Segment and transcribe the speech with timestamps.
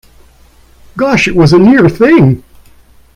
[0.97, 2.41] Gosh, it was a near thing!